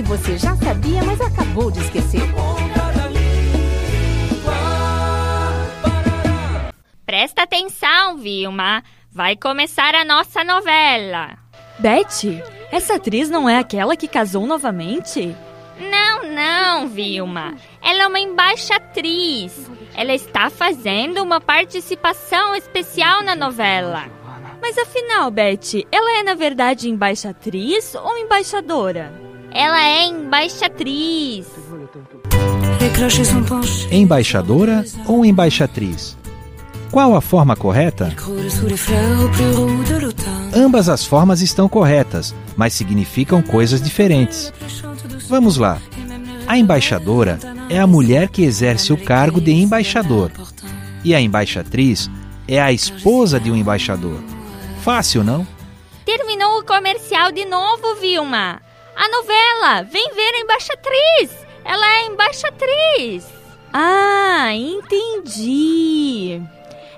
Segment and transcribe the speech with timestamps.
[0.00, 2.22] que você já sabia, mas acabou de esquecer.
[7.04, 8.82] Presta atenção, Vilma.
[9.12, 11.36] Vai começar a nossa novela.
[11.78, 15.34] Betty, essa atriz não é aquela que casou novamente?
[15.78, 17.54] Não, não, Vilma.
[17.82, 19.70] Ela é uma embaixatriz.
[19.94, 24.19] Ela está fazendo uma participação especial na novela.
[24.60, 29.12] Mas afinal, Betty, ela é na verdade embaixatriz ou embaixadora?
[29.52, 31.46] Ela é embaixatriz.
[33.90, 36.16] Embaixadora ou embaixatriz?
[36.90, 38.12] Qual a forma correta?
[40.54, 44.52] Ambas as formas estão corretas, mas significam coisas diferentes.
[45.28, 45.78] Vamos lá.
[46.46, 50.32] A embaixadora é a mulher que exerce o cargo de embaixador,
[51.04, 52.10] e a embaixatriz
[52.48, 54.20] é a esposa de um embaixador.
[54.82, 55.46] Fácil, não?
[56.04, 58.60] Terminou o comercial de novo, Vilma.
[58.96, 61.46] A novela, vem ver a embaixatriz.
[61.64, 63.26] Ela é a embaixatriz.
[63.72, 66.40] Ah, entendi.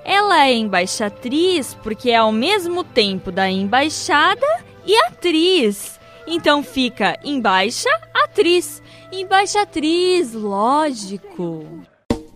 [0.05, 4.47] Ela é embaixatriz porque é ao mesmo tempo da embaixada
[4.85, 5.99] e atriz.
[6.25, 8.81] Então fica embaixa, atriz.
[9.11, 11.83] Embaixatriz, lógico.